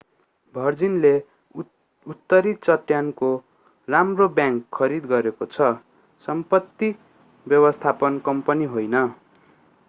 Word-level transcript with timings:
भर्जिनले 0.55 1.13
उत्तरी 2.07 2.53
चट्टानको 2.59 3.29
राम्रो 3.87 4.27
बैंक 4.39 4.63
खरिद 4.73 5.05
गरेको 5.07 5.47
छ 5.47 5.69
सम्पत्ति 6.27 6.93
व्यवस्थापन 7.47 8.19
कम्पनी 8.25 8.65
होइन 8.73 8.97